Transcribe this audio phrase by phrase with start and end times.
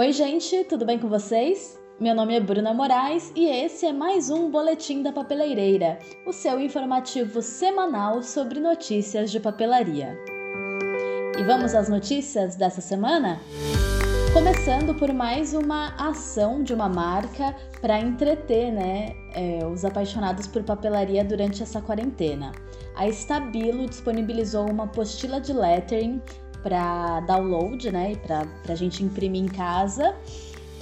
[0.00, 1.78] Oi, gente, tudo bem com vocês?
[2.00, 6.58] Meu nome é Bruna Moraes e esse é mais um Boletim da Papeleireira, o seu
[6.58, 10.16] informativo semanal sobre notícias de papelaria.
[11.38, 13.38] E vamos às notícias dessa semana?
[14.32, 20.62] Começando por mais uma ação de uma marca para entreter né, é, os apaixonados por
[20.62, 22.52] papelaria durante essa quarentena.
[22.96, 26.22] A Stabilo disponibilizou uma apostila de lettering
[26.62, 30.14] para download, né, para a gente imprimir em casa.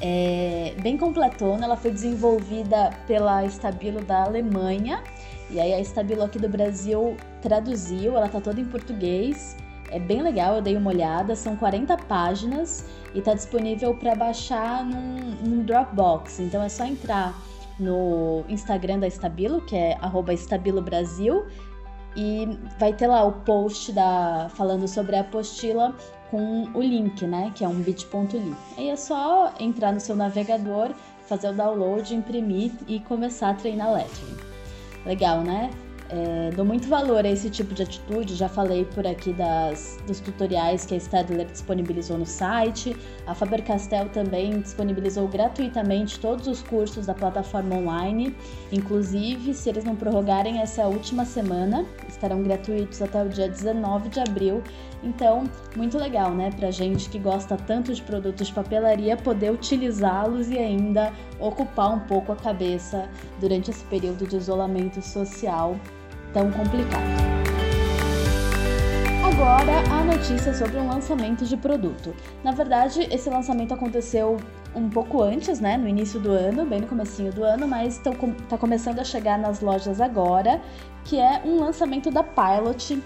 [0.00, 5.02] É bem completona, ela foi desenvolvida pela Stabilo da Alemanha
[5.50, 9.56] e aí a Stabilo aqui do Brasil traduziu, ela tá toda em português.
[9.90, 12.84] É bem legal, eu dei uma olhada, são 40 páginas
[13.14, 16.40] e tá disponível para baixar num, num, Dropbox.
[16.40, 17.34] Então é só entrar
[17.80, 19.96] no Instagram da Estabilo, que é
[20.30, 21.46] @estabilobrasil,
[22.16, 22.48] e
[22.78, 25.94] vai ter lá o post da falando sobre a apostila
[26.30, 28.54] com o link, né, que é um bit.ly.
[28.76, 30.90] Aí é só entrar no seu navegador,
[31.26, 34.36] fazer o download, imprimir e começar a treinar lettering.
[35.06, 35.70] Legal, né?
[36.10, 40.20] É, dou muito valor a esse tipo de atitude, já falei por aqui das, dos
[40.20, 42.96] tutoriais que a Stadler disponibilizou no site.
[43.26, 48.34] A Faber-Castell também disponibilizou gratuitamente todos os cursos da plataforma online.
[48.72, 54.20] Inclusive, se eles não prorrogarem essa última semana, estarão gratuitos até o dia 19 de
[54.20, 54.62] abril.
[55.02, 55.44] Então,
[55.76, 56.50] muito legal, né?
[56.58, 62.00] Pra gente que gosta tanto de produtos de papelaria, poder utilizá-los e ainda ocupar um
[62.00, 65.76] pouco a cabeça durante esse período de isolamento social
[66.32, 67.38] tão complicado.
[69.24, 72.14] Agora a notícia sobre um lançamento de produto.
[72.42, 74.36] Na verdade, esse lançamento aconteceu
[74.74, 78.58] um pouco antes, né, no início do ano, bem no comecinho do ano, mas está
[78.58, 80.60] começando a chegar nas lojas agora,
[81.04, 83.02] que é um lançamento da Pilot.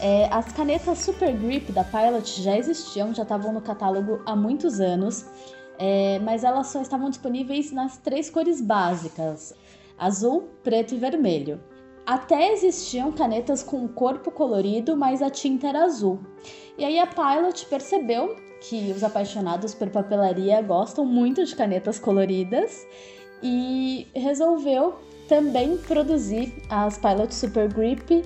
[0.00, 4.80] É, as canetas Super Grip da Pilot já existiam, já estavam no catálogo há muitos
[4.80, 5.26] anos,
[5.78, 9.54] é, mas elas só estavam disponíveis nas três cores básicas:
[9.98, 11.60] azul, preto e vermelho.
[12.06, 16.20] Até existiam canetas com corpo colorido, mas a tinta era azul.
[16.78, 22.86] E aí a Pilot percebeu que os apaixonados por papelaria gostam muito de canetas coloridas
[23.42, 24.94] e resolveu
[25.28, 28.22] também produzir as Pilot Super Grip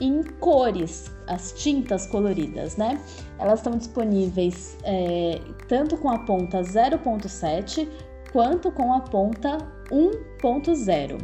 [0.00, 3.00] em cores, as tintas coloridas, né?
[3.38, 7.88] Elas estão disponíveis é, tanto com a ponta 0.7
[8.32, 9.58] quanto com a ponta
[9.90, 11.18] 1.0.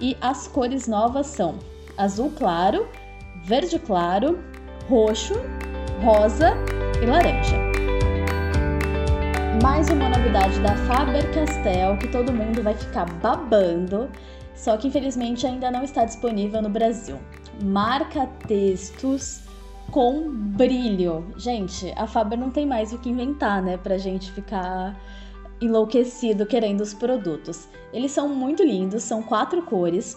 [0.00, 1.58] E as cores novas são
[1.96, 2.88] azul claro,
[3.44, 4.38] verde claro,
[4.88, 5.34] roxo,
[6.02, 6.52] rosa
[7.02, 7.56] e laranja.
[9.62, 14.10] Mais uma novidade da Faber-Castell que todo mundo vai ficar babando,
[14.54, 17.18] só que infelizmente ainda não está disponível no Brasil.
[17.62, 19.46] Marca textos
[19.90, 21.32] com brilho.
[21.36, 24.94] Gente, a Faber não tem mais o que inventar, né, pra gente ficar
[25.60, 27.68] enlouquecido querendo os produtos.
[27.92, 30.16] Eles são muito lindos, são quatro cores.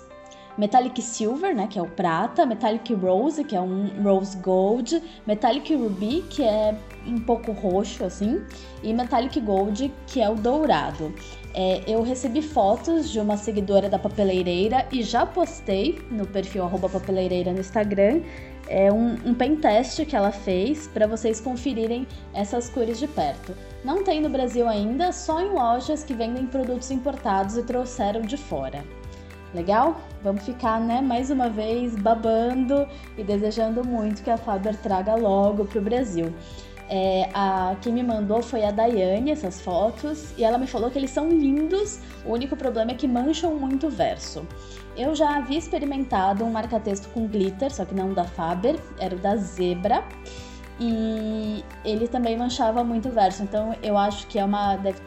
[0.57, 5.73] Metallic Silver, né, que é o prata, Metallic Rose, que é um Rose Gold, Metallic
[5.73, 6.77] Ruby, que é
[7.07, 8.43] um pouco roxo assim,
[8.83, 11.13] e Metallic Gold, que é o dourado.
[11.53, 17.53] É, eu recebi fotos de uma seguidora da Papeleireira e já postei no perfil papeleireira
[17.53, 18.21] no Instagram
[18.69, 19.57] é um, um pen
[20.07, 23.53] que ela fez para vocês conferirem essas cores de perto.
[23.83, 28.37] Não tem no Brasil ainda, só em lojas que vendem produtos importados e trouxeram de
[28.37, 28.83] fora.
[29.53, 29.99] Legal?
[30.23, 32.87] Vamos ficar, né, mais uma vez babando
[33.17, 36.31] e desejando muito que a Faber traga logo para o Brasil.
[36.91, 40.97] É, a, quem me mandou foi a Daiane, essas fotos, e ela me falou que
[40.97, 44.45] eles são lindos, o único problema é que mancham muito o verso.
[44.99, 49.17] Eu já havia experimentado um marca-texto com glitter, só que não da Faber, era o
[49.17, 50.03] da Zebra,
[50.77, 54.75] e ele também manchava muito o verso, então eu acho que é uma.
[54.75, 54.99] Deve,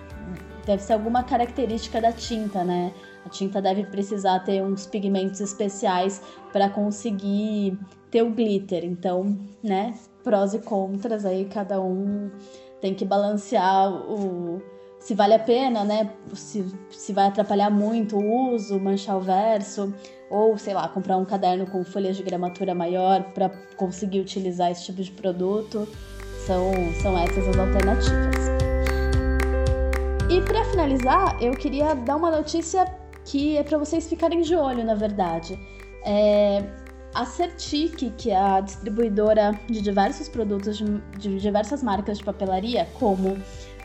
[0.65, 2.95] deve ser alguma característica da tinta, né?
[3.27, 6.23] A tinta deve precisar ter uns pigmentos especiais
[6.55, 7.79] para conseguir
[8.11, 8.87] ter o glitter.
[8.87, 9.93] Então, né,
[10.25, 12.31] prós e contras aí, cada um
[12.81, 14.63] tem que balancear o
[15.03, 16.11] se vale a pena, né?
[16.33, 19.93] Se, se vai atrapalhar muito o uso, manchar o verso,
[20.31, 24.85] ou sei lá, comprar um caderno com folhas de gramatura maior para conseguir utilizar esse
[24.85, 25.89] tipo de produto.
[26.47, 26.73] São,
[27.03, 28.35] são essas as alternativas.
[30.31, 32.85] E para finalizar, eu queria dar uma notícia
[33.25, 35.59] que é para vocês ficarem de olho, na verdade.
[36.05, 36.63] É,
[37.15, 40.85] a Certic, que é a distribuidora de diversos produtos de,
[41.19, 43.37] de diversas marcas de papelaria, como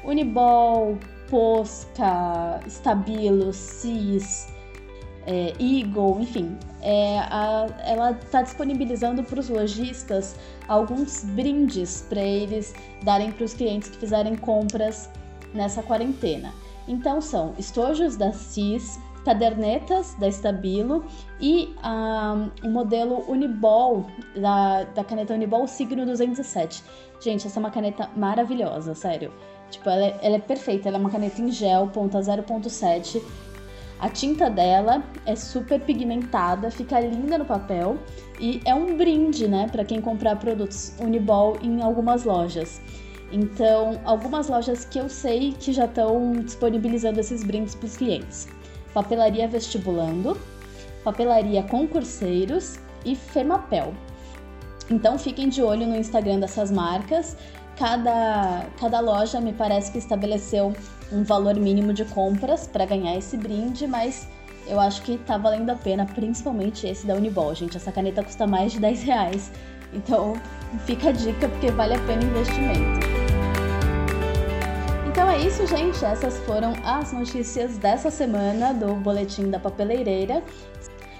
[0.07, 0.97] Unibol,
[1.29, 4.47] Posca, Stabilo, Cis,
[5.25, 10.37] é, Eagle, enfim, é, a, ela está disponibilizando para os lojistas
[10.69, 12.73] alguns brindes para eles
[13.03, 15.09] darem para os clientes que fizerem compras
[15.53, 16.53] nessa quarentena.
[16.87, 21.03] Então são estojos da CIS, cadernetas da Estabilo
[21.37, 26.81] e um, o modelo Uniball, da, da caneta Uniball Signo 207.
[27.19, 29.33] Gente, essa é uma caneta maravilhosa, sério.
[29.69, 33.21] Tipo, ela é, ela é perfeita, ela é uma caneta em gel, ponta 0.7.
[33.99, 37.97] A tinta dela é super pigmentada, fica linda no papel
[38.39, 42.79] e é um brinde, né, para quem comprar produtos Uniball em algumas lojas.
[43.29, 48.47] Então, algumas lojas que eu sei que já estão disponibilizando esses brindes para os clientes.
[48.93, 50.37] Papelaria Vestibulando,
[51.03, 53.93] Papelaria Concurseiros e Femapel.
[54.89, 57.37] Então fiquem de olho no Instagram dessas marcas.
[57.77, 60.73] Cada, cada loja me parece que estabeleceu
[61.11, 64.27] um valor mínimo de compras para ganhar esse brinde, mas
[64.67, 67.77] eu acho que tá valendo a pena, principalmente esse da Uniball, gente.
[67.77, 69.51] Essa caneta custa mais de 10 reais.
[69.93, 70.33] Então
[70.85, 73.16] fica a dica porque vale a pena o investimento.
[75.17, 76.05] Então é isso, gente.
[76.05, 80.43] Essas foram as notícias dessa semana do Boletim da Papeleireira.